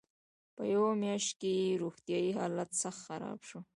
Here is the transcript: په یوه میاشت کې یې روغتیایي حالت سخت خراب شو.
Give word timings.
په 0.55 0.63
یوه 0.73 0.91
میاشت 1.01 1.31
کې 1.39 1.49
یې 1.61 1.79
روغتیایي 1.81 2.31
حالت 2.39 2.69
سخت 2.81 3.01
خراب 3.07 3.39
شو. 3.49 3.59